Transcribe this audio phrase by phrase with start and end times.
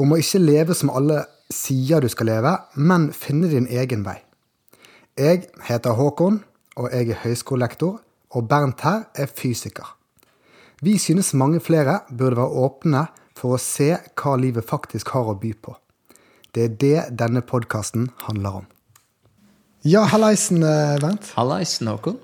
[0.00, 4.18] Om å ikke leve som alle sier du skal leve, men finne din egen vei.
[5.18, 6.40] Jeg heter Håkon,
[6.80, 7.98] og jeg er høyskolelektor,
[8.32, 9.96] og Bernt her er fysiker.
[10.82, 13.04] Vi synes mange flere burde være åpne
[13.38, 15.76] for å se hva livet faktisk har å by på.
[16.52, 18.66] Det er det denne podkasten handler om.
[19.84, 21.32] Ja, hallaisen, eh, Bernt.
[21.36, 22.18] Hallaisen, Håkon.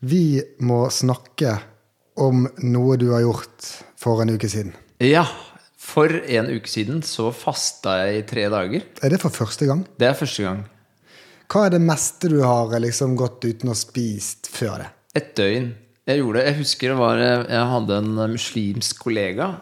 [0.00, 1.58] Vi må snakke
[2.16, 4.74] om noe du har gjort for en uke siden.
[5.00, 5.24] Ja,
[5.84, 8.86] for en uke siden så fasta jeg i tre dager.
[9.04, 9.84] Er det for første gang?
[10.00, 10.62] Det er første gang.
[11.52, 14.88] Hva er det meste du har liksom gått uten å spist før det?
[15.20, 15.68] Et døgn.
[16.08, 16.46] Jeg gjorde det.
[16.48, 19.52] Jeg husker det var Jeg hadde en muslimsk kollega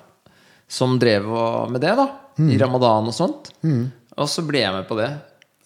[0.72, 1.26] som drev
[1.70, 2.06] med det, da.
[2.40, 3.52] I ramadan og sånt.
[4.16, 5.10] Og så ble jeg med på det.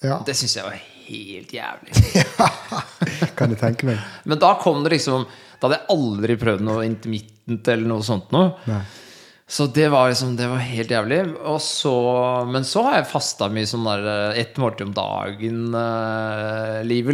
[0.03, 0.19] Ja.
[0.27, 2.25] Det syns jeg var helt jævlig.
[3.38, 4.00] Kan du tenke meg?
[4.25, 5.25] Men da kom det liksom
[5.56, 8.56] Da hadde jeg aldri prøvd noe intermittent eller noe sånt noe.
[8.69, 8.83] Nei.
[9.48, 11.34] Så det var liksom Det var helt jævlig.
[11.47, 11.94] Og så,
[12.50, 15.53] men så har jeg fasta mye sånn der eh, ett måltid om dagen-livet,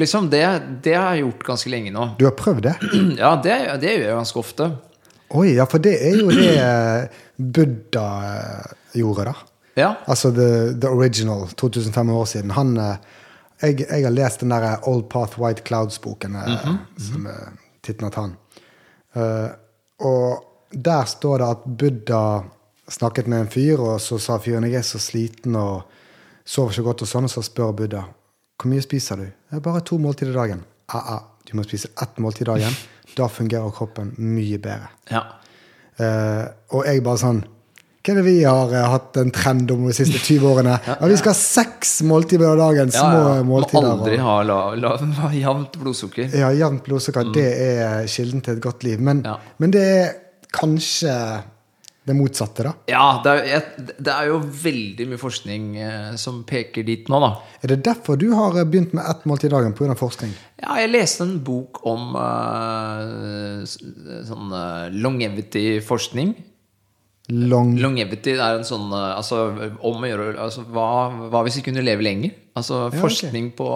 [0.00, 0.30] liksom.
[0.32, 2.08] Det, det har jeg gjort ganske lenge nå.
[2.18, 2.76] Du har prøvd det?
[3.22, 4.64] Ja, det, det gjør jeg ganske ofte.
[5.32, 7.02] Oi, ja, for det er jo det eh,
[7.36, 8.66] Buddha eh,
[9.00, 9.34] gjorde, da.
[9.76, 9.94] Ja.
[10.04, 12.50] Altså the, the original, 2500 år siden.
[12.56, 12.96] Han eh,
[13.62, 17.52] jeg, jeg har lest den der Old Path White Clouds-boken, eh, som er
[17.84, 18.34] tittelen til han.
[19.12, 19.50] Uh,
[20.08, 22.22] og der står det at Buddha
[22.92, 25.82] snakket med en fyr, og så sa fyren jeg er så sliten og
[26.44, 28.02] sover ikke godt, og sånn, og så spør Buddha
[28.62, 29.24] hvor mye spiser du?
[29.50, 30.60] «Ja, bare to måltider dagen.
[30.94, 32.74] Ah, ah, du må spise ett måltid dagen.
[33.16, 34.88] Da fungerer kroppen mye bedre.
[35.10, 35.24] ja.
[36.00, 37.42] Uh, og jeg bare sånn
[38.00, 40.78] Hva er det vi har uh, hatt en trend om de siste 20 årene?
[40.88, 42.88] Ja, Vi skal ha seks måltider om dagen.
[42.94, 43.42] Ja, Små ja.
[43.44, 43.88] Må måltider.
[43.90, 46.32] aldri ha la, la, la, jevnt blodsukker.
[46.32, 48.98] Ja, jevnt blodsukker, det er kilden til et godt liv.
[49.04, 49.36] Men, Ja.
[49.60, 50.08] men det er
[50.54, 51.16] kanskje
[52.04, 52.72] det motsatte, da.
[52.90, 57.30] Ja, det er, det er jo veldig mye forskning eh, som peker dit nå, da.
[57.62, 59.94] Er det derfor du har eh, begynt med ett måltid dagen pga.
[59.98, 60.32] forskning?
[60.64, 66.34] Ja, jeg leste en bok om uh, sånn uh, longevity-forskning.
[67.32, 69.44] Long Longevity er en sånn uh, Altså
[69.86, 72.32] om å gjøre altså, hva, hva hvis vi kunne leve lenger?
[72.58, 73.68] Altså ja, forskning på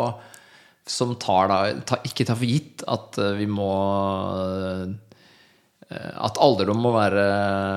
[0.91, 3.70] Som tar da ta, Ikke tar for gitt at vi må
[5.88, 7.24] At alderdom må være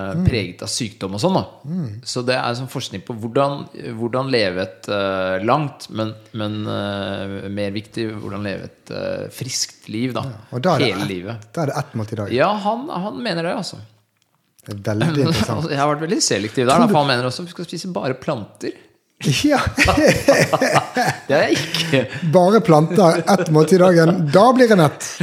[0.10, 0.24] Mm.
[0.26, 1.36] preget av sykdom og sånn.
[1.70, 1.90] Mm.
[2.10, 3.68] Så det er sånn forskning på hvordan,
[4.00, 9.86] hvordan leve et uh, langt, men, men uh, mer viktig hvordan leve et uh, friskt
[9.94, 10.16] liv.
[10.18, 11.46] da Og da Hele det livet.
[11.54, 12.34] da er det ett måltid dagen.
[12.34, 13.78] Ja, han, han mener det, altså.
[14.66, 15.70] Det er veldig interessant.
[15.70, 16.74] Jeg har vært veldig selektiv der.
[16.82, 18.74] Da, for han mener også at vi skal spise bare planter.
[19.46, 19.60] Ja,
[21.30, 22.02] Det er jeg ikke.
[22.34, 24.26] Bare planter ett måltid dagen.
[24.34, 25.10] Da blir det nett!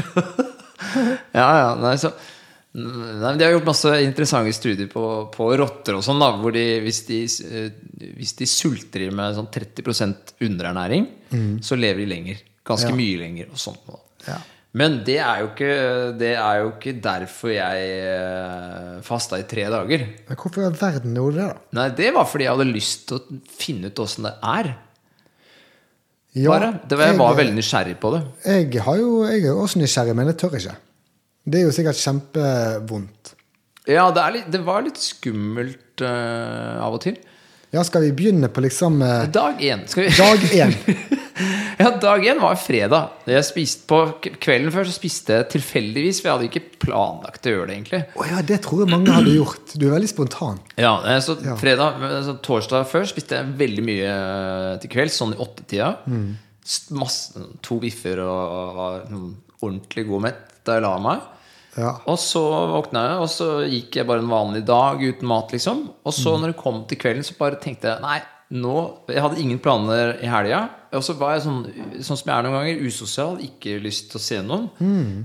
[1.36, 2.10] Ja, ja, nei, så,
[2.76, 6.20] nei, De har gjort masse interessante studier på, på rotter og sånn.
[6.20, 11.06] da, hvor de, hvis, de, eh, hvis de sulter med sånn 30% underernæring,
[11.64, 12.42] så lever de lenger.
[12.66, 12.98] Ganske Ja.
[12.98, 13.48] mye lenger.
[13.54, 13.98] og sånt da.
[14.26, 14.38] Ja.
[14.76, 19.62] Men det er, jo ikke, det er jo ikke derfor jeg eh, fasta i tre
[19.72, 20.02] dager.
[20.28, 21.78] Men hvorfor i all verden gjorde du det, da?
[21.78, 24.74] Nei, Det var fordi jeg hadde lyst til å finne ut åssen det er.
[26.36, 26.68] Ja, Bare.
[26.84, 28.20] Det var, jeg var veldig nysgjerrig på det.
[28.44, 30.74] Jeg, har jo, jeg er også nysgjerrig, men jeg tør ikke.
[31.46, 33.34] Det er jo sikkert kjempevondt.
[33.86, 37.20] Ja, det, litt, det var litt skummelt uh, av og til.
[37.74, 39.86] Ja, skal vi begynne på liksom uh, Dag én.
[40.18, 40.74] Dag én?
[41.76, 43.18] Ja, dag én var fredag.
[43.28, 43.98] Jeg spiste på
[44.40, 48.00] Kvelden før så spiste jeg tilfeldigvis, for jeg hadde ikke planlagt å gjøre det, egentlig.
[48.16, 49.74] oh, ja, det tror jeg mange hadde gjort.
[49.76, 50.62] Du er veldig spontan.
[50.80, 54.16] Ja, eh, så fredag, så Torsdag før spiste jeg veldig mye
[54.80, 55.90] til kvelds, sånn i åttetida.
[56.08, 56.26] Mm.
[56.96, 59.04] Masse, to biffer og var
[59.60, 61.28] ordentlig god mett da jeg la meg.
[61.76, 61.96] Ja.
[62.08, 62.42] Og så
[62.72, 65.84] våkna jeg, og så gikk jeg bare en vanlig dag uten mat, liksom.
[66.06, 68.18] Og så når det kom til kvelden, så bare tenkte jeg nei,
[68.56, 68.74] nå
[69.10, 70.60] Jeg hadde ingen planer i helga.
[70.94, 71.64] Og så var jeg sånn,
[71.98, 74.68] sånn som jeg er noen ganger, usosial, ikke lyst til å se noen.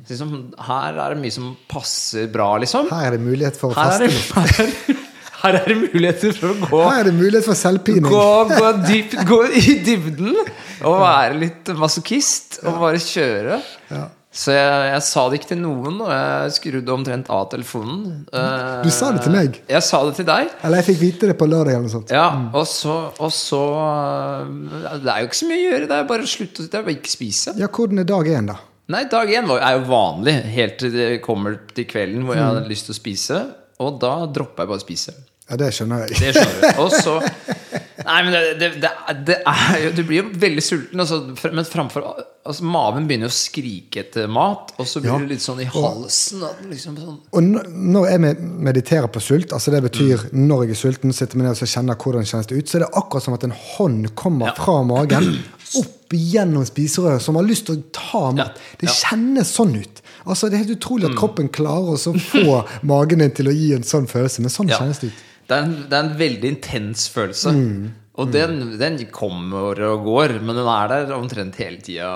[0.07, 0.33] Så liksom,
[0.68, 2.89] her er det mye som passer bra, liksom.
[2.92, 4.09] Her er det mulighet for å faste.
[4.57, 4.98] det,
[5.42, 8.09] her er det muligheter for å gå Her er det mulighet for selvpining.
[8.09, 13.62] Gå, gå, dyp, gå i dybden og være litt masochist og bare kjøre.
[13.94, 14.07] Ja.
[14.31, 18.22] Så jeg, jeg sa det ikke til noen, og jeg skrudde omtrent av telefonen.
[18.31, 19.57] Eh, Du sa det til meg.
[19.68, 20.54] Jeg sa det til deg.
[20.63, 22.13] Eller jeg fikk vite det på lørdag eller noe sånt.
[22.16, 25.89] Ja, og så, og så eh, Det er jo ikke så mye å gjøre.
[25.92, 27.56] Det er bare å slutte å ikke spise.
[27.60, 28.56] Ja, hvordan er dag én, da?
[28.92, 32.56] Nei, dag én er jo vanlig, helt til det kommer til kvelden hvor jeg Mm.
[32.56, 33.42] hadde lyst til å spise.
[33.84, 35.13] Og da dropper jeg bare å spise.
[35.51, 36.19] Ja, det skjønner jeg.
[36.19, 36.81] Det skjønner du.
[36.84, 37.19] Og så
[38.06, 38.92] Nei, men det, det, det,
[39.27, 41.19] det er jo Du blir jo veldig sulten, altså,
[41.53, 42.06] men framfor
[42.45, 45.18] altså, Maven begynner jo å skrike etter mat, og så blir Ja.
[45.19, 46.42] det litt sånn i halsen.
[46.71, 48.36] Liksom sånn Og når jeg
[48.69, 50.48] mediterer på sult, altså det betyr Mm.
[50.48, 52.75] når jeg er sulten, sitter meg ned og så kjenner hvordan det kjennes ut, så
[52.80, 54.53] er det akkurat som at en hånd kommer Ja.
[54.57, 55.39] fra magen
[55.80, 58.57] opp gjennom spiserøret, som har lyst til å ta mat.
[58.57, 58.77] Ja.
[58.81, 60.01] Det kjennes sånn ut.
[60.27, 61.12] Altså Det er helt utrolig Mm.
[61.13, 64.69] at kroppen klarer å få magen din til å gi en sånn følelse, men sånn
[64.69, 65.13] kjennes det ut.
[65.51, 67.51] Det er, en, det er en veldig intens følelse.
[67.51, 67.89] Mm.
[68.21, 72.09] Og den, den kommer og går, men den er der omtrent hele tida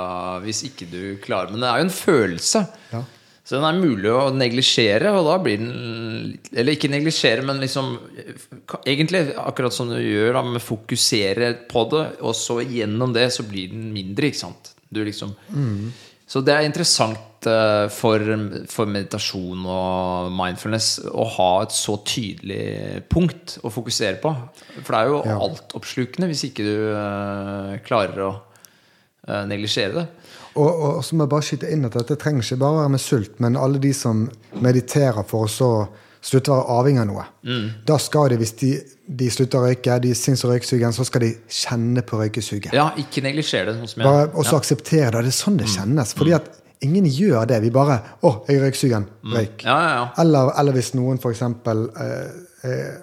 [0.44, 2.62] hvis ikke du klarer Men det er jo en følelse.
[2.92, 3.02] Ja.
[3.46, 7.94] Så den er mulig å neglisjere, og da blir den Eller ikke neglisjere, men liksom
[8.82, 13.46] Egentlig akkurat som du gjør, da, med fokusere på det, og så gjennom det så
[13.48, 14.74] blir den mindre, ikke sant?
[14.90, 15.36] Du liksom
[16.28, 17.22] Så det er interessant
[17.94, 18.24] for,
[18.72, 24.34] for meditasjon og mindfulness å ha et så tydelig punkt å fokusere på.
[24.82, 25.38] For det er jo Ja.
[25.48, 30.08] altoppslukende hvis ikke du uh, klarer å uh, neglisjere det.
[30.56, 33.04] Og, og så må jeg bare skyte inn at dette trenger ikke bare være med
[33.04, 34.26] sult, men alle de som
[34.64, 35.72] mediterer for å så
[36.26, 37.24] slutte å være avhengig av noe.
[37.46, 37.66] Mm.
[37.86, 38.72] Da skal de, hvis de,
[39.06, 42.72] de slutter å røyke, de syns å røykesugen, så skal de kjenne på røykesuget.
[42.74, 43.76] Ja, ikke neglisjere det.
[43.84, 45.28] Sånn som jeg, Bare, og så akseptere det.
[45.28, 46.16] Det er sånn det kjennes.
[46.18, 46.50] Fordi at
[46.82, 47.62] ingen gjør det.
[47.62, 49.06] Vi bare 'Å, jeg er røyksugen.
[49.24, 49.64] Røyk'.
[49.66, 50.08] ja, ja, ja.
[50.18, 51.42] Eller, eller hvis noen f.eks.
[51.42, 52.30] Eh,
[52.64, 52.94] eh,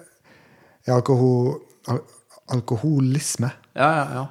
[0.87, 1.99] er alkohol, al
[2.53, 4.25] alkoholisme ja, ja, ja.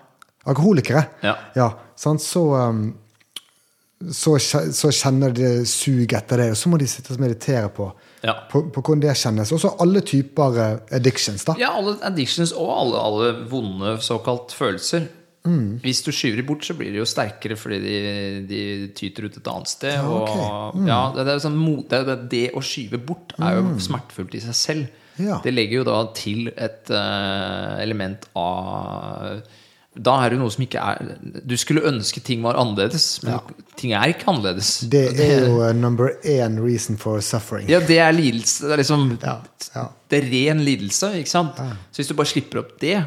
[0.47, 1.05] Alkoholikere.
[1.23, 1.71] Ja.
[1.97, 2.21] sant?
[2.23, 2.95] Så, um,
[4.11, 7.87] så, så kjenner de sug etter det, og så må de sitte og meditere på,
[8.23, 8.35] Ja.
[8.51, 9.53] på, på hvordan det kjennes.
[9.55, 11.45] Og så alle typer eh, addictions.
[11.45, 11.55] da.
[11.59, 15.09] Ja, alle addictions og alle, alle vonde såkalt følelser.
[15.43, 15.81] Mm.
[15.83, 17.97] Hvis du skyver de bort, så blir de jo sterkere fordi de,
[18.47, 18.61] de
[18.95, 19.99] tyter ut et annet sted.
[19.99, 20.35] ok.
[20.37, 20.83] Mm.
[20.85, 21.57] Og, ja, det, det, sånn,
[21.91, 25.01] det, det, det å skyve bort er jo smertefullt i seg selv.
[25.21, 25.41] Ja.
[25.45, 29.43] Det legger jo da til et uh, element av
[29.93, 31.11] Da er det noe som ikke er
[31.45, 33.43] Du skulle ønske ting var annerledes, men
[33.77, 34.71] ting er ikke annerledes.
[34.89, 37.69] Det er jo uh, number én reason for suffering.
[37.69, 38.71] Ja, det er lidelse.
[38.71, 39.37] Det er liksom Ja,
[39.75, 39.89] ja.
[40.09, 41.61] Det er ren lidelse, ikke sant?
[41.91, 43.03] Så hvis du bare slipper opp det,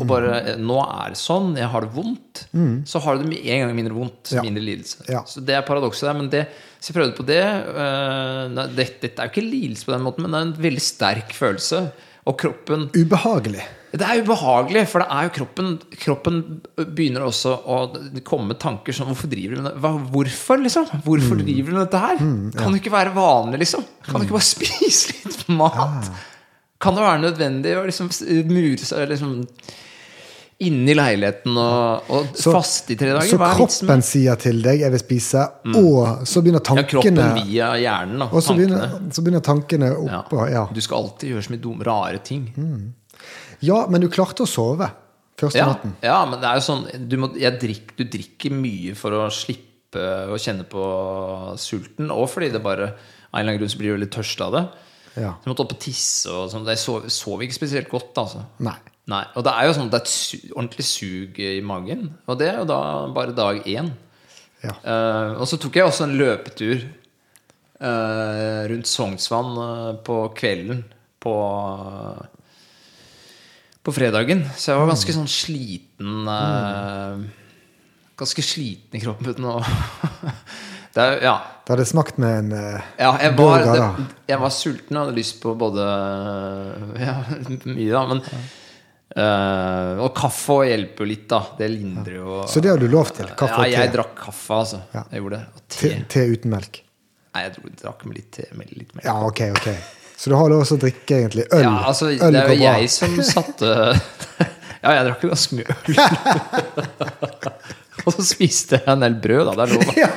[0.00, 0.48] og bare Mm.
[0.48, 2.44] eh, Nå er det sånn, jeg har det vondt.
[2.88, 4.42] Så har du det en gang mindre vondt, Ja.
[4.42, 5.04] mindre lidelse.
[5.08, 5.22] Ja.
[5.28, 6.14] Så det er paradokset der.
[6.18, 6.46] Men det,
[6.80, 7.42] så jeg prøvde på det.
[7.70, 9.00] Uh, det.
[9.00, 11.90] Dette er jo ikke lidelse på den måten, men det er en veldig sterk følelse.
[12.26, 13.62] Og kroppen Ubehagelig.
[13.90, 16.36] Det er ubehagelig, for det er jo kroppen Kroppen
[16.94, 17.78] begynner også å
[18.22, 19.80] komme med tanker som Hvorfor driver du med det?
[19.82, 20.84] Hva, hvorfor, liksom?
[21.02, 21.44] Hvorfor Mm.
[21.48, 22.16] driver du med dette her?
[22.60, 23.84] Kan det ikke være vanlig, liksom?
[24.04, 26.10] Kan du ikke bare spise litt mat?
[26.80, 28.12] Kan det være nødvendig å liksom
[28.46, 29.34] mure seg liksom
[30.60, 33.28] inne i leiligheten og, og Så- faste i tre dager?
[33.30, 37.68] Så kroppen sier til deg 'jeg vil spise', og så begynner tankene ja, kroppen via
[37.80, 38.26] hjernen, da.
[38.32, 40.22] Og så begynner, så begynner tankene Ja.
[40.22, 40.50] oppå.
[40.50, 40.66] Ja.
[40.72, 42.92] Du skal alltid gjøre så mye dumme, rare ting.
[43.60, 44.90] ja, men du klarte å sove
[45.36, 45.94] første Ja, natten.
[46.02, 50.28] ja, men det er jo sånn du, må, drikk, du drikker mye for å slippe
[50.28, 52.82] å kjenne på sulten, og fordi det bare
[53.32, 54.68] av en eller annen grunn så blir du veldig tørst av det.
[55.16, 55.32] Ja.
[55.42, 56.66] Så jeg måtte opp og tisse, og sånn.
[56.66, 58.44] Jeg sov, sov ikke spesielt godt, altså.
[58.60, 58.74] Nei.
[59.10, 62.06] Nei, Og det er jo sånn, at det er et su ordentlig sug i magen,
[62.30, 62.80] og det er jo da
[63.14, 63.90] bare dag én.
[64.60, 64.74] Ja.
[64.84, 66.82] Uh, og så tok jeg også en løpetur
[67.80, 70.84] uh, rundt Sognsvann uh, på kvelden
[71.20, 71.34] på
[73.80, 74.44] På fredagen.
[74.56, 77.22] Så jeg var ganske sånn sliten eh,
[78.20, 79.54] Ganske sliten i kroppen uten å
[80.94, 81.34] det er, Ja.
[81.64, 85.04] Det hadde smakt med en uh, Ja, jeg var, burger, det, jeg var sulten og
[85.06, 85.84] hadde lyst på både
[87.06, 87.16] Ja,
[87.64, 88.04] mye, da.
[88.10, 88.24] Men
[89.16, 91.40] eh, Og kaffe hjelper jo litt, da.
[91.58, 93.26] Det lindrer jo Så det har du lov til?
[93.36, 93.94] Kaffe ja, og jeg te?
[93.96, 94.78] drakk kaffe, altså.
[94.94, 95.02] Ja.
[95.10, 95.46] Jeg gjorde det.
[95.54, 95.88] Og te.
[95.88, 96.74] Te, te uten melk?
[97.34, 98.44] Nei, jeg dro- drakk med litt te.
[98.58, 99.04] Med litt melk.
[99.06, 99.68] Ja, ok, ok.
[100.20, 101.62] Så du har lov til å drikke egentlig øl?
[101.64, 103.68] Ja, altså, øl det er jo jeg som satte
[104.82, 105.76] Ja, jeg drakk jo ganske mye øl.
[108.06, 109.54] og så spiste jeg en del brød, da.
[109.58, 109.90] Det er lov.
[110.00, 110.08] Ja.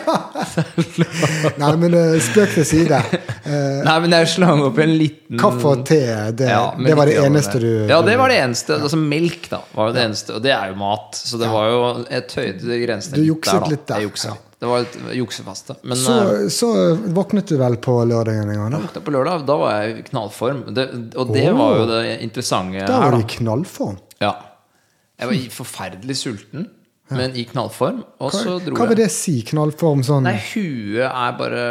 [1.60, 3.00] Nei, men eh, spøk til side.
[3.44, 6.00] Eh, Nei, men jeg slang opp en liten kaffe og te,
[6.38, 8.78] det, Ja, det var det eneste du Ja, det var det eneste.
[8.80, 10.38] Altså Melk, da, var jo det eneste.
[10.38, 11.20] Og det er jo mat.
[11.20, 13.72] Så det var jo Jeg tøyde grensene Du litt der, da.
[13.74, 14.38] litt der, Jeg jukset ja.
[14.38, 14.50] litt.
[14.64, 15.76] Det var et juksefaste.
[15.84, 18.70] Men så, eh, så våknet du vel på lørdagen en gang?
[18.72, 18.80] da?
[18.86, 20.62] våkna på lørdag, da var jeg i knallform.
[20.72, 20.86] Det,
[21.20, 23.98] og det oh, var jo det interessante Da var du i knallform.
[24.24, 24.32] Ja.
[25.20, 26.70] Jeg var forferdelig sulten.
[27.12, 28.00] Men i knallform.
[28.24, 29.36] Og Hva, så dro hva vil det si?
[29.48, 31.64] Knallform sånn Nei, huet er bare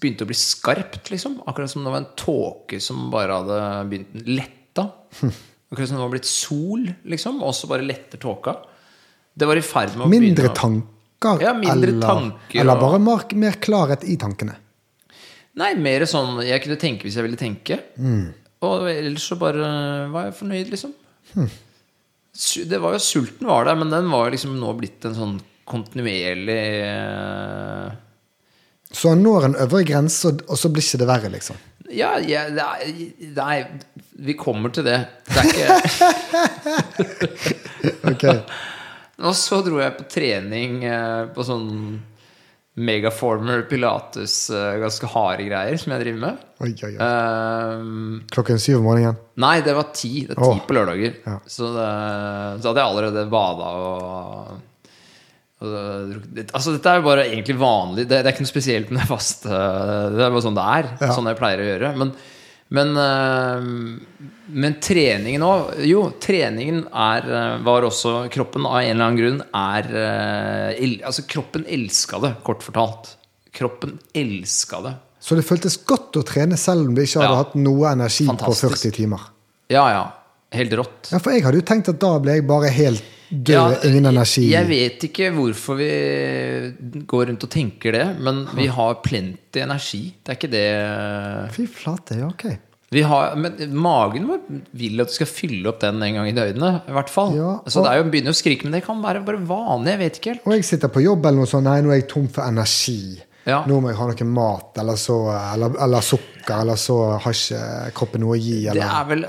[0.00, 1.40] Begynte å bli skarpt, liksom.
[1.48, 3.58] Akkurat som det var en tåke som bare hadde
[3.90, 4.86] begynt letta.
[5.72, 7.40] Akkurat som det var blitt sol, liksom.
[7.44, 8.58] Og så bare letter tåka.
[9.34, 10.90] Det var i ferd med å Mindre begynne tanker?
[11.40, 14.58] Ja, mindre eller, tanker Eller bare mer, mer klarhet i tankene?
[15.58, 17.78] Nei, mer sånn jeg kunne tenke hvis jeg ville tenke.
[17.96, 18.26] Mm.
[18.66, 19.68] Og ellers så bare
[20.12, 20.92] var jeg fornøyd, liksom.
[21.32, 21.48] Hm.
[22.34, 25.36] Det var jo Sulten var der, men den var liksom nå blitt en sånn
[25.70, 27.92] kontinuerlig eh,
[28.94, 31.56] Så han når en øvre grense, og- så blir ikke det verre, liksom?
[31.94, 33.64] Ja, ja Nei,
[34.18, 34.98] vi kommer til det.
[35.28, 35.68] Det er ikke
[38.12, 38.24] Ok.
[39.24, 41.68] Og så dro jeg på trening eh, på sånn
[42.74, 46.40] Megaformer, pilates, eh, ganske harde greier som jeg driver med.
[46.64, 47.06] Oi, oi, oi.
[47.06, 49.20] Um, Klokken syv om morgenen?
[49.38, 50.24] Nei, det var ti.
[50.26, 50.62] Det er ti oh.
[50.66, 51.20] på lørdager.
[51.22, 51.36] Ja.
[51.46, 51.86] Så, det,
[52.64, 54.56] så hadde jeg allerede bada og,
[55.62, 58.08] og det- Altså, dette er jo bare egentlig vanlig.
[58.08, 59.48] Det, det er ikke noe spesielt med det faste.
[60.16, 60.90] Det er bare sånn det er.
[60.98, 61.12] Ja.
[61.14, 61.92] Sånn jeg pleier å gjøre.
[62.02, 62.10] Men,
[62.72, 63.66] men, eh,
[64.46, 69.42] men treningen òg Jo, treningen er, eh, var også Kroppen av en eller annen grunn
[69.54, 69.90] er
[70.72, 73.16] eh, Altså, kroppen elska det, kort fortalt.
[73.54, 74.94] Kroppen elska det.
[75.20, 77.42] Så det føltes godt å trene selv om du ikke hadde Ja.
[77.44, 78.64] hatt noe energi Fantastisk.
[78.64, 79.20] på 40 timer?
[79.70, 80.04] Ja, ja.
[80.52, 81.10] Helt rått.
[81.12, 83.02] Ja, For jeg hadde jo tenkt at da ble jeg bare helt
[83.34, 84.44] død, ingen energi.
[84.52, 85.90] Jeg vet ikke hvorfor vi
[87.08, 90.04] går rundt og tenker det, men vi har plenty energi.
[90.22, 90.68] Det er ikke det
[91.56, 92.46] Fy flate, ja, ok.
[92.94, 94.40] vi har, Men magen vår
[94.78, 96.82] vil at du skal fylle opp den en gang i døgnet.
[96.88, 97.34] I hvert fall.
[97.34, 99.90] Ja, Så det er jo begynner å skrike, men det kan være bare vanlig.
[99.96, 100.46] Jeg vet ikke helt.
[100.46, 103.18] Og jeg sitter på jobb eller noe sånt, nei, nå er jeg tom for energi.
[103.44, 103.60] Ja.
[103.68, 107.92] Nå må jeg ha noe mat, eller, så, eller, eller sukker, eller så har ikke
[107.96, 108.62] kroppen noe å gi.
[108.72, 109.24] Det er vel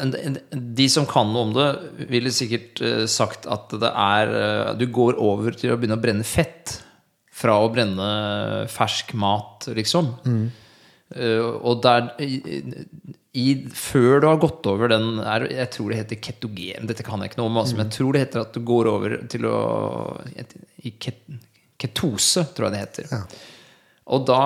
[0.80, 1.68] De som kan noe om det,
[2.12, 6.04] ville sikkert eh, sagt at det er eh, Du går over til å begynne å
[6.04, 6.78] brenne fett.
[7.36, 8.06] Fra å brenne
[8.72, 10.14] fersk mat, liksom.
[10.24, 10.46] Mm.
[11.68, 13.44] og der i,
[13.76, 15.20] Før du har gått over den
[15.52, 16.88] Jeg tror det heter ketogen.
[16.88, 17.60] Dette kan jeg ikke noe om.
[17.60, 19.58] Altså, Men jeg tror det heter at du går over til å
[20.88, 20.96] I
[21.76, 23.12] ketose, tror jeg det heter.
[23.12, 23.22] Ja.
[24.08, 24.42] Og da,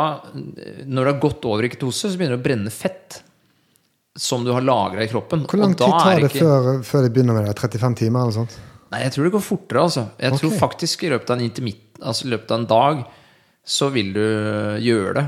[0.87, 3.23] når det har gått over i ketose, så begynner det å brenne fett.
[4.19, 5.45] Som du har lagra i kroppen.
[5.47, 7.55] Hvor lang tid tar er det ikke- før, før det begynner med det?
[7.59, 8.57] 35 timer eller sånt?
[8.91, 10.09] Nei, jeg tror det går fortere, altså.
[10.19, 13.05] Jeg tror faktisk i løpet av en intermitt, altså løpet av en dag,
[13.65, 14.19] så vil du
[14.81, 15.27] gjøre det.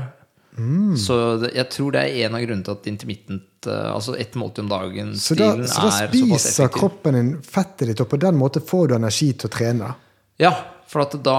[0.58, 0.96] Mm.
[0.98, 4.58] Så jeg tror det er en av grunnene til at intermittent, eh, altså ett måltid
[4.58, 6.36] om dagen Så da, såpass effektiv.
[6.36, 9.32] så da er spiser kroppen din fettet ditt, og på den måten får du energi
[9.32, 9.94] til å trene?
[10.38, 10.52] Ja,
[10.92, 11.38] for at da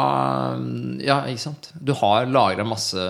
[1.03, 1.69] Ja, ikke sant.
[1.77, 3.03] Du har lagra masse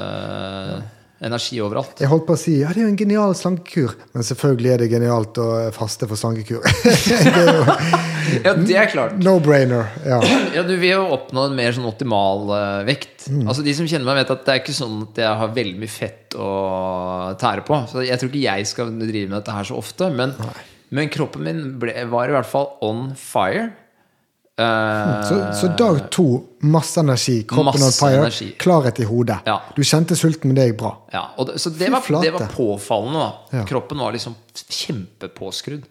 [1.24, 2.02] energi overalt.
[2.04, 4.82] Jeg holdt på å si ja, det er jo en genial slankekur, men selvfølgelig er
[4.84, 6.66] det genialt å faste for slankekur.
[7.38, 7.62] det jo
[8.44, 9.16] Ja, det er klart.
[9.24, 9.88] no-brainer.
[10.08, 10.18] Ja.
[10.56, 13.28] Ja, du vil jo oppnå en mer sånn optimal uh, vekt.
[13.30, 13.46] Mm.
[13.48, 15.80] Altså De som kjenner meg, vet at det er ikke sånn at jeg har veldig
[15.84, 16.50] mye fett å
[17.40, 17.80] tære på.
[17.92, 20.10] Så jeg tror ikke jeg skal drive med dette her så ofte.
[20.16, 20.36] Men,
[20.96, 23.70] men kroppen min ble, var i hvert fall on fire.
[24.60, 26.26] Eh, Så, så dag to,
[26.62, 28.52] masse energi, kroppen on Masse fire, energi.
[28.62, 29.40] klarhet i hodet.
[29.50, 29.56] Ja.
[29.76, 30.92] Du kjente sulten, men det gikk bra.
[31.12, 33.32] ja, det, så det var, det var påfallende.
[33.50, 33.64] Ja.
[33.66, 35.88] Kroppen var liksom kjempepåskrudd.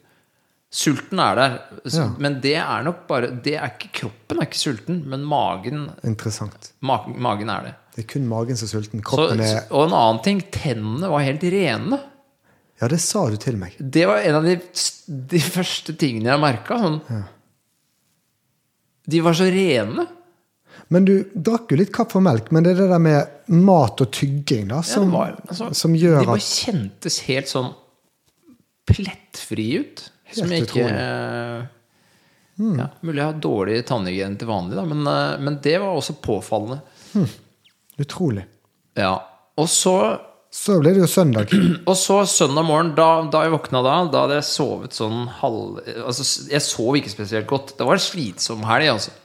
[0.72, 4.56] Sulten er der, så, men det er nok bare det er ikke, Kroppen er ikke
[4.62, 6.70] sulten, men magen, Interessant.
[6.80, 7.74] Ma, magen er det.
[7.92, 9.02] Det er kun magen som er sulten.
[9.04, 11.98] Så, er og en annen ting, tennene var helt rene.
[12.80, 13.76] Ja, det sa du til meg.
[13.76, 14.56] Det var en av de,
[15.34, 16.78] de første tingene jeg merka.
[16.80, 17.00] Sånn.
[19.10, 20.06] De var så rene.
[20.92, 24.00] Men du drakk jo litt kaffe og melk, men det er det der med mat
[24.04, 27.70] og tygging da, som, ja, var, altså, som gjør de bare at kjentes helt sånn
[28.88, 30.02] plettfrie ut.
[30.32, 30.88] som jeg ikke
[32.62, 36.18] ja, Mulig jeg har dårlig tannhygiene til vanlig, da, men, eh, men det var også
[36.22, 36.82] påfallende.
[38.02, 38.44] Utrolig.
[38.98, 39.14] Ja.
[39.58, 39.96] Og så
[40.52, 41.52] Så ble det jo søndag.
[41.88, 45.80] Og så søndag morgen, da, da jeg våkna da, da hadde jeg sovet sånn halv...
[46.04, 47.72] Altså, jeg sov ikke spesielt godt.
[47.78, 49.16] Det var en slitsom helg, altså.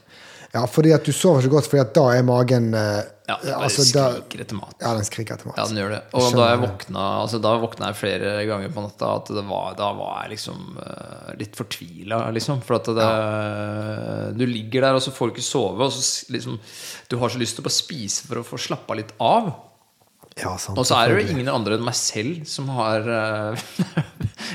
[0.53, 3.51] Ja, fordi at du sover så godt, fordi at da er magen eh, Ja, den
[3.51, 4.77] bare altså, da, skriker etter mat.
[4.79, 5.59] Ja, den skriker etter mat.
[5.59, 5.99] Ja, den gjør det.
[6.15, 9.75] Og da jeg våkna altså, Da våkna jeg flere ganger på natta at det var,
[9.77, 12.63] da var jeg liksom eh, litt fortvila, liksom.
[12.65, 13.11] For at det,
[14.39, 16.57] du ligger der, og så får du ikke sove, og så liksom
[17.11, 19.51] Du har så lyst til å bare spise for å få slappa litt av.
[20.37, 23.69] Ja, sant, Og så er det jo ingen andre enn meg selv som har uh,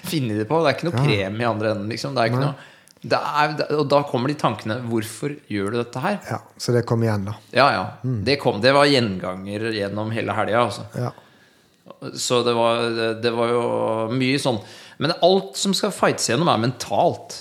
[0.08, 0.60] funnet det på.
[0.62, 2.14] Det er ikke noe premie i andre enden, liksom.
[2.16, 2.54] Det er ikke noe
[3.02, 6.20] det er, og da kommer de tankene Hvorfor gjør du dette her?
[6.28, 7.34] Ja, så det kom igjen, da.
[7.50, 7.84] Ja, ja.
[8.02, 10.60] Det, kom, det var gjenganger gjennom hele helga.
[10.68, 10.86] Altså.
[10.94, 11.10] Ja.
[12.14, 12.84] Så det var,
[13.18, 13.64] det var jo
[14.14, 14.60] mye sånn
[15.02, 17.40] Men alt som skal fightes gjennom, er mentalt.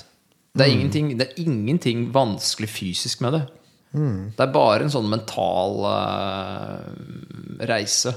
[0.57, 3.45] Det er, ingenting, det er ingenting vanskelig fysisk med det.
[3.91, 6.81] Det er bare en sånn mental uh,
[7.69, 8.15] reise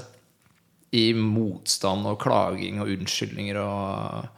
[0.95, 4.29] i motstand og klaging og unnskyldninger og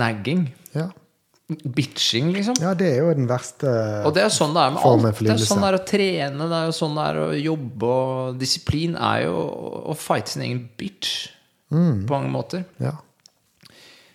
[0.00, 0.46] nagging.
[0.74, 0.88] Ja.
[1.46, 2.56] Bitching, liksom.
[2.62, 3.68] ja, det er jo den verste
[4.08, 5.18] Og det er sånn det er med alt.
[5.20, 7.90] Det er sånn det er å trene, det er jo sånn det er å jobbe.
[7.90, 9.34] Og disiplin er jo
[9.92, 11.30] å fighte sin egen bitch
[11.74, 12.04] Mm.
[12.06, 12.60] på mange måter.
[12.78, 12.92] Ja.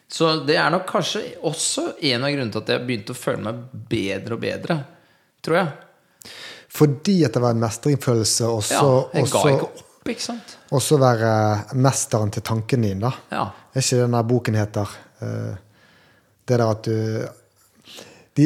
[0.07, 3.41] Så det er nok kanskje også en av grunnene til at jeg begynte å føle
[3.43, 3.57] meg
[3.91, 4.77] bedre og bedre.
[5.43, 5.73] Tror jeg.
[6.79, 8.85] Fordi at det var en mestringsfølelse, og Ja,
[9.19, 10.57] jeg ga ikke opp, ikke sant?
[10.71, 11.31] også være
[11.75, 13.11] mesteren til tanken din, da.
[13.31, 13.43] Ja.
[13.73, 14.89] Er ikke den der boken heter
[15.21, 15.55] eh,
[16.47, 17.27] Det der at du
[18.35, 18.45] De,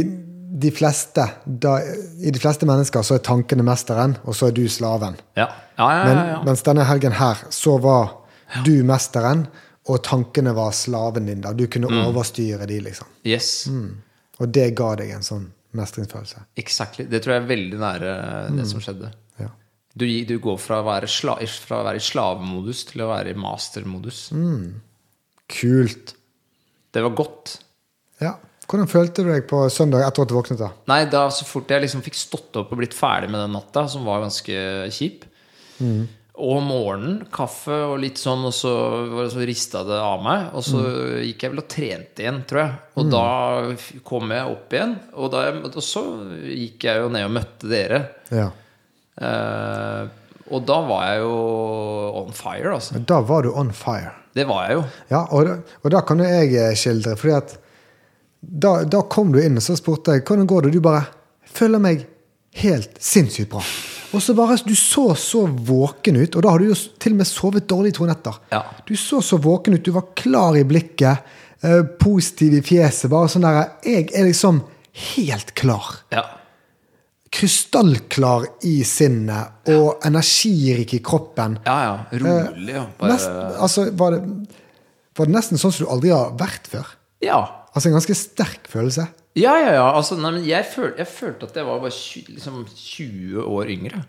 [0.59, 1.77] de fleste da,
[2.19, 5.15] I de fleste mennesker så er tankene mesteren, og så er du slaven.
[5.37, 5.99] Ja, ja, ja.
[6.07, 8.13] ja, ja, Men, Mens denne helgen her så var
[8.65, 9.47] du mesteren,
[9.89, 11.41] og tankene var slaven din.
[11.41, 11.51] da.
[11.53, 12.05] Du kunne Mm.
[12.07, 13.07] overstyre de, liksom.
[13.25, 13.67] Yes.
[14.39, 16.37] Og det ga deg en sånn mestringsfølelse.
[16.55, 17.05] Exactly.
[17.09, 18.13] Det tror jeg er veldig nære
[18.57, 19.11] det som skjedde.
[19.93, 23.33] Du, du går fra å, være sla, fra å være i slavemodus til å være
[23.35, 24.25] i mastermodus.
[25.53, 26.15] Kult.
[26.93, 27.59] Det var godt.
[28.23, 28.37] Ja.
[28.69, 30.61] Hvordan følte du deg på søndag etter at du våknet?
[30.61, 30.71] da?
[30.89, 33.85] Nei, da så fort jeg liksom fikk stått opp og blitt ferdig med den natta,
[33.91, 34.55] som var ganske
[34.95, 35.27] kjip
[36.39, 38.71] Og om morgenen, kaffe og litt sånn, og så,
[39.29, 40.47] så rista det av meg.
[40.57, 40.81] Og så
[41.21, 42.73] gikk jeg vel og trente igjen, tror jeg.
[42.97, 43.27] Og da
[44.07, 44.95] kom jeg opp igjen.
[45.13, 46.03] Og, da, og så
[46.49, 48.01] gikk jeg jo ned og møtte dere.
[48.33, 48.47] Ja.
[49.21, 50.03] Eh,
[50.53, 51.33] og da var jeg jo
[52.23, 52.99] on fire, altså.
[53.09, 54.11] Da var du on fire.
[54.33, 54.83] Det var jeg jo.
[55.11, 57.57] Ja, og, da- og da kan jo jeg eh, skildre, fordi at
[58.43, 61.05] da, da kom du inn, og så spurte jeg hvordan går det, du bare
[61.53, 62.05] føler meg
[62.59, 63.61] helt sinnssykt bra.
[64.13, 67.17] Og så bare, Du så så våken ut, og da har du jo til og
[67.21, 68.35] med sovet dårlig i to netter.
[68.51, 68.59] Ja.
[68.85, 71.23] Du så så våken ut, du var klar i blikket,
[71.63, 73.09] eh, positiv i fjeset.
[73.09, 74.61] bare sånn der, Jeg er liksom
[75.15, 76.01] helt klar.
[76.11, 76.25] Ja.
[77.33, 81.57] Krystallklar i sinnet og energirik i kroppen.
[81.65, 81.95] Ja, ja.
[82.21, 82.85] Rolig Ja.
[82.99, 84.59] bare Nest, altså, var, det,
[85.17, 86.93] var det nesten sånn som du aldri har vært før?
[87.25, 87.41] Ja.
[87.73, 89.07] Altså En ganske sterk følelse.
[89.39, 89.85] Ja, ja, ja.
[89.97, 94.03] Altså, nei, jeg, føl, jeg følte at jeg var bare 20, liksom 20 år yngre.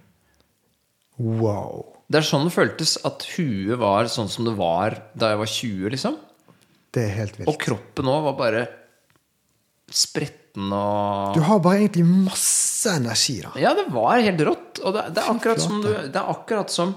[1.16, 1.87] Wow.
[2.10, 5.52] Det er sånn det føltes at huet var sånn som det var da jeg var
[5.54, 6.18] 20, liksom.
[6.94, 8.64] Det er helt Og kroppen òg var bare
[10.54, 13.50] spretten og Du har bare egentlig masse energi, da.
[13.58, 14.80] Ja, det var helt rått.
[14.84, 16.94] Og det, det, er akkurat som du, det er akkurat som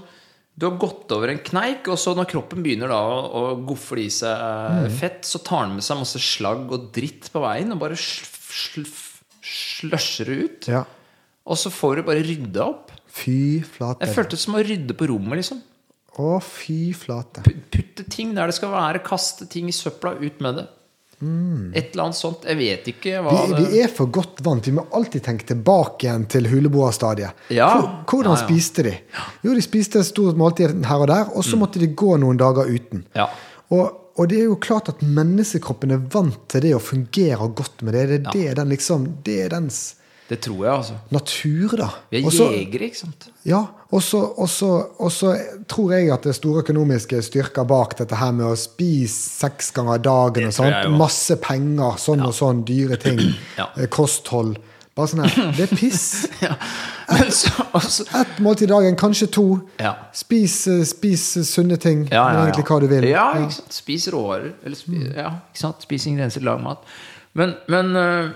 [0.57, 4.01] du har gått over en kneik, og så når kroppen begynner da å, å gofle
[4.07, 4.91] i seg eh, Mm.
[4.97, 8.25] fett, så tar den med seg masse slagg og dritt på veien og bare sl
[8.49, 8.87] sl
[9.47, 10.67] slusher det ut.
[10.67, 10.81] Ja.
[11.47, 12.91] Og så får du bare rydda opp.
[13.07, 14.03] Fy flate.
[14.03, 15.61] Jeg følte det som å rydde på rommet, liksom.
[16.17, 17.43] Å, fy flate.
[17.45, 19.03] P Putte ting der det skal være.
[19.05, 20.15] Kaste ting i søpla.
[20.19, 20.65] Ut med det.
[21.19, 22.43] Et eller annet sånt.
[22.45, 23.55] Jeg vet ikke hva Mm.
[23.57, 24.67] Vi, vi er for godt vant.
[24.67, 27.31] Vi må alltid tenke tilbake igjen til huleboerstadiet.
[27.49, 27.69] Ja.
[28.05, 28.45] Hvordan Ja, ja.
[28.45, 28.93] spiste de?
[29.41, 32.37] Jo, de spiste et stort måltid her og der, og så måtte de gå noen
[32.37, 33.01] dager uten.
[33.07, 33.15] Mm.
[33.15, 33.27] Ja.
[33.73, 37.81] Og, og det er jo klart at menneskekroppen er vant til det og fungerer godt
[37.81, 38.21] med det.
[38.23, 39.95] Det det den liksom Det er dens
[40.29, 40.93] Det tror jeg, altså.
[41.09, 41.87] natur, da.
[42.11, 43.27] Vi er også, jegere, ikke sant?
[43.47, 43.61] Ja,
[43.95, 45.29] og så,
[45.71, 49.71] tror jeg at det er store økonomiske styrker bak dette her med å spise seks
[49.75, 50.89] ganger dagen og sånt.
[50.99, 53.21] Masse penger, sånn og sånn, dyre ting.
[53.59, 53.69] Ja.
[53.77, 54.57] eh, Kosthold.
[54.97, 55.51] Bare sånn her.
[55.55, 56.03] Det er piss.
[56.43, 56.57] Ja.
[57.07, 58.03] Ett altså,
[58.43, 59.45] måltid dagen, kanskje to.
[59.79, 59.93] Ja.
[60.13, 62.03] Spis, eh, spis sunne ting.
[62.11, 62.41] ja, ja, ja.
[62.49, 63.07] egentlig hva du vil.
[63.07, 63.77] Ja, ikke sant?
[63.77, 64.51] Spis råvarer.
[64.65, 65.87] Eller spi, ja, ikke sant?
[65.87, 66.83] Spis ingredienser, lag mat.
[67.37, 68.29] Men, men øh,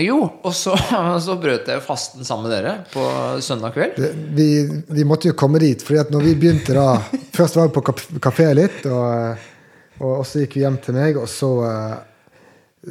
[0.00, 0.72] Jo, og så,
[1.26, 3.02] så brøt jeg fasten sammen med dere på
[3.44, 3.98] søndag kveld.
[4.00, 4.46] Det, vi,
[4.88, 6.86] vi måtte jo komme dit, fordi at når vi begynte da
[7.36, 9.44] Først var vi på kafé litt, og,
[10.02, 11.94] og, og så gikk vi hjem til meg, og så uh,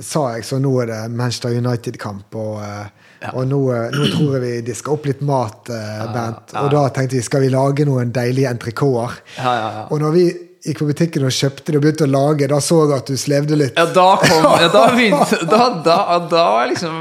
[0.02, 4.38] sa jeg så nå er det Manchester United-kamp, og, eh, og nå, eh, nå tror
[4.38, 6.56] jeg vi disker opp litt mat, uh, Bernt.
[6.64, 9.20] Og da tenkte vi skal vi lage noen deilige entrecôter.
[9.38, 9.84] Ja, ja, ja.
[9.94, 10.26] Og når vi
[10.62, 13.18] gikk på butikken og kjøpte det og begynte å lage, da så jeg at du
[13.18, 13.80] slevde litt.
[13.80, 15.98] Ja, da kom ja, Da begynte Da, da,
[16.30, 17.00] da var liksom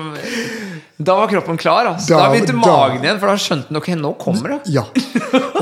[1.02, 1.86] Da var kroppen klar.
[1.94, 2.08] Altså.
[2.12, 4.60] Da, Da- begynte da- magen igjen, for da skjønte den ok, nå kommer det.
[4.74, 4.82] Ja.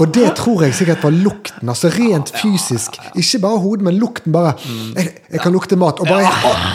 [0.00, 1.68] Og det tror jeg sikkert var lukten.
[1.68, 2.96] Altså rent fysisk.
[3.14, 4.56] Ikke bare hodet, men lukten bare
[4.96, 6.00] jeg, jeg kan lukte mat.
[6.00, 6.26] Og bare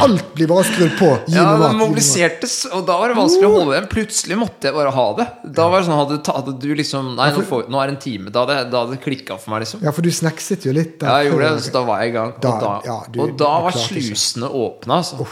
[0.06, 1.10] alt blir bare skrudd på.
[1.28, 1.76] Gi Ja, meg mat.
[1.82, 3.90] mobilisertes, og da var det vanskelig å holde igjen.
[3.92, 5.28] Plutselig måtte jeg bare ha det.
[5.60, 8.02] Da var det sånn, hadde, hadde du liksom Nei, nå, får, nå er det en
[8.08, 8.32] time.
[8.32, 9.82] Da hadde, da hadde det klikka for meg, liksom.
[9.84, 11.00] Ja, for du snackset jo litt.
[11.00, 12.34] der Ja, jeg gjorde det, så da var jeg i gang.
[12.40, 15.02] Da- og da, ja, og da var slusene åpna.
[15.04, 15.28] Altså.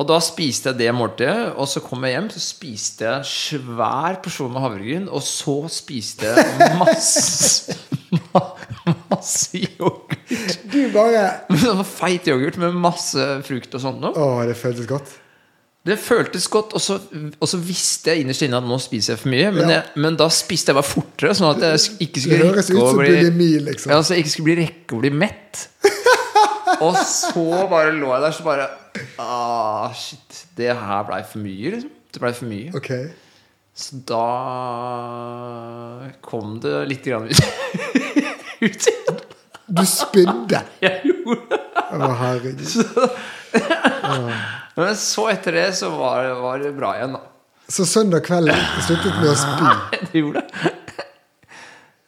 [0.00, 3.26] Og da spiste jeg det måltidet, og så kom jeg hjem, så spiste jeg en
[3.28, 7.76] svær porsjon med havregryn, og så spiste jeg masse
[9.10, 10.14] Masse yoghurt.
[10.72, 11.24] Du bare
[11.60, 14.14] Sånn feit yoghurt med masse frukt og sånt noe.
[14.16, 15.12] Å, det føltes godt.
[15.86, 16.96] Det føltes godt, og så,
[17.40, 19.52] og så visste jeg innerst inne at nå spiser jeg for mye.
[19.54, 19.76] Men, Ja.
[19.78, 23.14] jeg, men da spiste jeg bare fortere, sånn at jeg ikke skulle rekke å bli
[23.14, 23.92] bulimi, liksom.
[23.94, 25.62] Ja, så jeg ikke skulle bli rekke å bli mett.
[26.86, 28.68] og så bare lå jeg der, så bare
[29.22, 31.90] ah, Shit, det her blei for mye, liksom.
[32.10, 32.70] Det blei for mye.
[32.76, 33.04] Okay.
[33.80, 34.26] Så da
[36.26, 37.40] kom det litt grann ut.
[38.66, 39.20] ut igjen.
[39.70, 40.60] Du spydde!
[40.84, 41.60] Jeg gjorde det.
[41.90, 42.60] Å, herregud.
[44.76, 47.22] Men så etter det så var, det- var det bra igjen, da.
[47.70, 48.50] Så søndag kveld
[48.82, 49.70] sluttet med å spy.
[50.10, 50.72] Det gjorde det.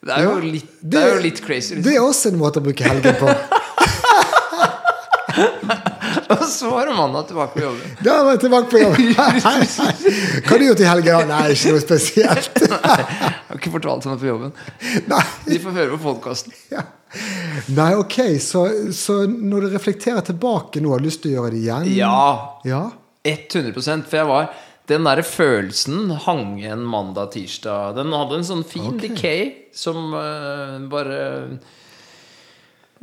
[0.03, 1.77] Det er jo litt, det er jo litt crazy.
[1.77, 1.93] Det Liksom.
[1.95, 3.29] er også en måte å bruke helgen på.
[6.41, 7.93] Og så var mandag tilbake på jobben.
[8.05, 8.97] Da var jeg tilbake på jobb.
[9.19, 11.29] Hva har du gjort i helgen?
[11.33, 12.63] Nei, ikke noe spesielt.
[12.63, 14.53] Jeg har ikke fortalt henne på jobben.
[15.11, 15.23] Nei.
[15.47, 16.57] De får høre på podkasten.
[16.73, 16.87] Ja.
[17.77, 18.65] Nei, ok, så,
[18.97, 21.89] så når du reflekterer tilbake nå, har du lyst til å gjøre det igjen?
[21.99, 22.83] Ja, Ja?
[23.23, 24.49] 100% For jeg var
[24.91, 27.93] Den der følelsen hang igjen mandag-tirsdag.
[28.01, 29.13] Den hadde en sånn fin okay.
[29.13, 29.45] decay
[29.79, 31.21] som uh, bare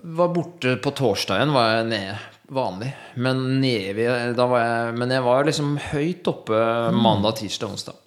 [0.04, 2.18] var borte på torsdagen, var jeg nede
[2.54, 2.92] vanlig.
[3.22, 4.06] Men nedi,
[4.38, 6.60] var jeg Men jeg var liksom høyt oppe
[6.96, 7.98] mandag, tirsdag, onsdag.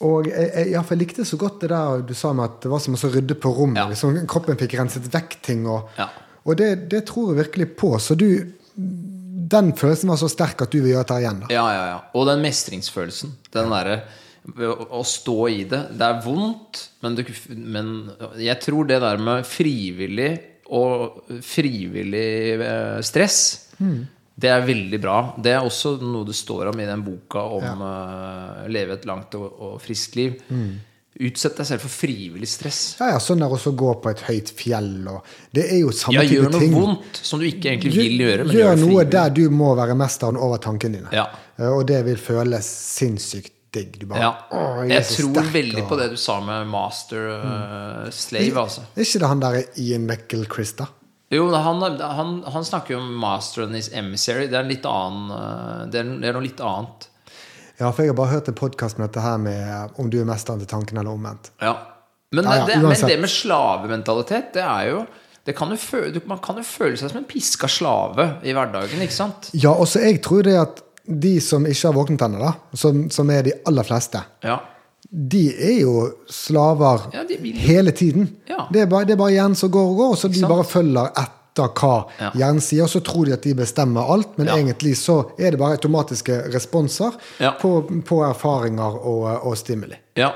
[0.00, 2.80] Og jeg, jeg, jeg likte så godt det der du sa med at det var
[2.80, 3.82] som å rydde på rommet.
[3.82, 3.88] Ja.
[3.90, 5.66] Liksom, kroppen fikk renset vekk ting.
[5.68, 6.08] Og, Ja.
[6.46, 7.92] og det, det tror jeg virkelig på.
[8.00, 8.30] Så du
[9.50, 11.46] Den følelsen var så sterk at du vil gjøre dette igjen, da.
[11.52, 12.00] Ja, ja, ja.
[12.14, 13.32] Og den mestringsfølelsen.
[13.52, 14.00] Den derre
[14.94, 15.80] å stå i det.
[15.98, 17.90] Det er vondt, men, du, men
[18.40, 20.30] jeg tror det der med frivillig
[20.70, 22.56] og frivillig
[23.04, 23.40] stress,
[23.80, 24.06] stress,
[24.40, 25.16] det er veldig bra.
[25.42, 29.34] Det er også noe det står om i den boka om eh, leve et langt
[29.36, 30.38] og, og friskt liv.
[31.20, 32.78] Utsett deg selv for frivillig stress.
[33.00, 36.16] Ja, ja, Sånn der også gå på et høyt fjell og Det er jo samme
[36.16, 38.46] Ja, type gjør noe vondt som du ikke egentlig vil gjøre.
[38.46, 41.10] Men gjør gjør noe der du må være mesteren over tankene dine.
[41.12, 41.26] Ja.
[41.58, 43.98] Eh, Og det vil føles sinnssykt digg.
[44.00, 44.30] Du bare Ja.
[44.50, 48.54] «Å, Jeg jeg tror sterk», veldig og- på det du sa med master uh, slave,
[48.66, 48.82] altså.
[48.96, 50.86] Er ikke det han der Ian McIlchrist, da?
[51.30, 54.48] Jo, han, han, han snakker jo om master and his emissary.
[54.50, 57.06] Det er, litt annen, eh, det er, det er noe litt annet.
[57.78, 60.18] Ja, for jeg har bare hørt en podkast med dette her med eh, om du
[60.20, 61.52] er mesteren til tanken eller omvendt.
[61.62, 61.76] Ja.
[62.34, 65.06] Men, Ja, ja, det, men det med slavementalitet, det er jo
[65.46, 69.14] det kan føle, Man kan jo føle seg som en piska slave i hverdagen, ikke
[69.16, 69.48] sant?
[69.56, 73.30] Ja, også jeg tror det at de som ikke har våknet ennå, da, som, som
[73.34, 74.58] er de aller fleste, Ja.
[75.10, 75.94] de er jo
[76.30, 77.24] slaver Ja,
[77.64, 78.28] hele tiden.
[78.46, 78.66] Ja.
[78.70, 81.72] Det, er bare, det er hjernen som går og går, så de bare følger etter
[81.80, 81.94] hva
[82.38, 82.84] hjernen sier.
[82.86, 86.36] Og så tror de at de bestemmer alt, men egentlig så er det bare automatiske
[86.54, 87.16] responser
[87.60, 87.72] på,
[88.06, 89.98] på erfaringer og, og stimuli.
[90.20, 90.30] ja.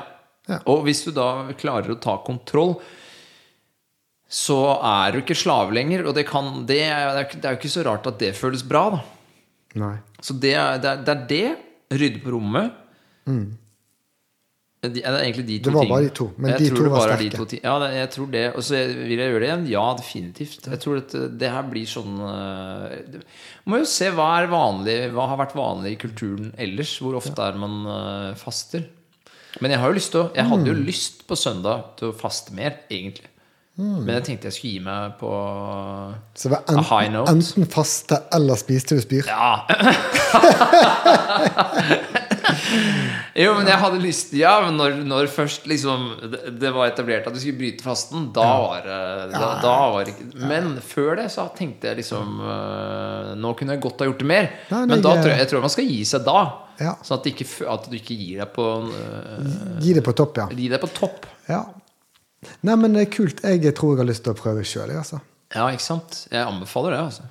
[0.45, 0.59] Ja.
[0.69, 2.75] Og hvis du da klarer å ta kontroll,
[4.29, 6.03] så er du ikke slave lenger.
[6.05, 8.83] Og det, kan, det, er, det er jo ikke så rart at det føles bra,
[8.93, 8.99] da.
[9.75, 9.97] Nei.
[10.23, 10.91] Så det er det.
[10.91, 12.73] Er, det, er det rydde på rommet.
[13.27, 13.57] Mm.
[14.85, 15.73] det er egentlig de to tingene.
[15.73, 17.39] Det var bare de to, men jeg de to var er sterke.
[17.49, 17.59] to.
[17.65, 18.43] Ja, jeg tror det.
[18.55, 19.67] Og så vil jeg gjøre det igjen.
[19.73, 20.67] Ja, definitivt.
[20.69, 23.21] Jeg tror at det her blir sånn eh,
[23.65, 26.93] Må jo se hva er vanlig Hva har vært vanlig i kulturen ellers.
[27.01, 28.85] Hvor ofte er man eh, faster?
[29.63, 30.71] Men jeg har jo lyst til å Jeg hadde Mm.
[30.75, 33.31] jo lyst på søndag til å faste mer, egentlig.
[33.75, 34.05] Mm.
[34.05, 35.29] Men jeg tenkte jeg skulle gi meg på
[36.39, 37.33] Så det var A high note.
[37.33, 39.27] enten faste eller spiste du spyr.
[39.27, 39.67] Ja.
[43.43, 47.35] jo, men jeg hadde lyst Ja, men når, når først liksom det, var etablert at
[47.35, 49.01] du skulle bryte fasten, da var det
[49.35, 53.83] da, da var det Men før det så tenkte jeg liksom øh, Nå kunne jeg
[53.83, 54.47] godt ha gjort det mer.
[54.71, 56.41] Nei, men da tror jeg, jeg tror man skal gi seg da.
[56.79, 56.95] Ja.
[57.03, 57.27] Sånn at,
[57.75, 60.47] at du ikke gir deg på uh, Gi det på topp, ja.
[60.55, 61.27] Gi deg på topp.
[61.51, 61.63] ja.
[62.67, 63.41] Nei, men det er kult.
[63.45, 65.21] Jeg tror jeg har lyst til å prøve sjøl, altså.
[65.55, 66.21] Ja, ikke sant?
[66.33, 67.27] Jeg anbefaler det, altså.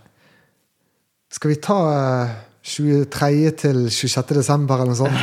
[1.33, 3.51] Skal vi ta eh, 23.
[3.59, 4.35] til 26.
[4.37, 5.17] desember eller noe sånt?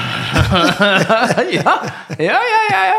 [1.59, 1.77] ja,
[2.19, 2.99] ja, ja, ja, ja.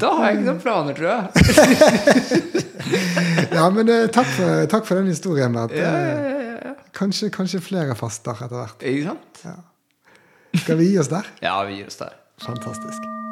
[0.00, 1.22] Da har jeg ikke noen planer, tror jeg.
[3.54, 5.54] Ja, men eh, takk, for, takk for den historien.
[5.56, 6.74] At, Ja, eh, ja, ja, ja.
[6.96, 8.84] kanskje, kanskje flere faster etter hvert.
[8.84, 9.44] Ikke sant?
[10.64, 11.32] Skal vi gi oss der?
[11.42, 12.12] Ja, vi gir oss der.
[12.44, 13.23] Fantastisk.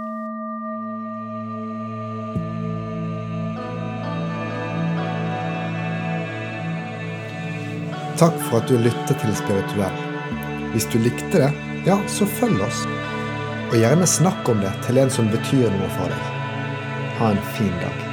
[8.21, 9.97] Takk for at du lyttet til Spirituell.
[10.75, 11.51] Hvis du likte det,
[11.89, 12.85] ja, så følg oss.
[13.71, 16.33] Og gjerne snakk om det til en som betyr noe for deg.
[17.19, 18.12] Ha en fin dag.